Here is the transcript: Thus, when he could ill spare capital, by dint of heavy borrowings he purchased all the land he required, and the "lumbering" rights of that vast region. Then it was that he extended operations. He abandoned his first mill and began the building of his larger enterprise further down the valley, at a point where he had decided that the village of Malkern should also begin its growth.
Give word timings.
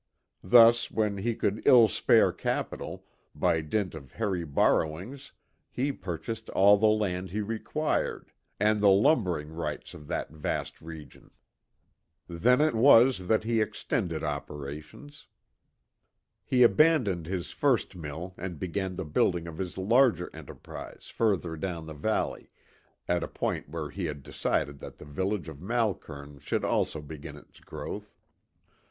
Thus, 0.43 0.89
when 0.89 1.17
he 1.19 1.35
could 1.35 1.61
ill 1.63 1.87
spare 1.87 2.31
capital, 2.31 3.05
by 3.35 3.61
dint 3.61 3.93
of 3.93 4.13
heavy 4.13 4.43
borrowings 4.43 5.31
he 5.69 5.91
purchased 5.91 6.49
all 6.49 6.75
the 6.79 6.87
land 6.87 7.29
he 7.29 7.41
required, 7.41 8.31
and 8.59 8.81
the 8.81 8.89
"lumbering" 8.89 9.49
rights 9.49 9.93
of 9.93 10.07
that 10.07 10.31
vast 10.31 10.81
region. 10.81 11.29
Then 12.27 12.61
it 12.61 12.73
was 12.73 13.27
that 13.27 13.43
he 13.43 13.61
extended 13.61 14.23
operations. 14.23 15.27
He 16.43 16.63
abandoned 16.63 17.27
his 17.27 17.51
first 17.51 17.95
mill 17.95 18.33
and 18.37 18.57
began 18.57 18.95
the 18.95 19.05
building 19.05 19.45
of 19.45 19.59
his 19.59 19.77
larger 19.77 20.31
enterprise 20.35 21.13
further 21.15 21.55
down 21.55 21.85
the 21.85 21.93
valley, 21.93 22.49
at 23.07 23.23
a 23.23 23.27
point 23.27 23.69
where 23.69 23.91
he 23.91 24.05
had 24.05 24.23
decided 24.23 24.79
that 24.79 24.97
the 24.97 25.05
village 25.05 25.47
of 25.47 25.61
Malkern 25.61 26.39
should 26.39 26.65
also 26.65 27.03
begin 27.03 27.35
its 27.37 27.59
growth. 27.59 28.15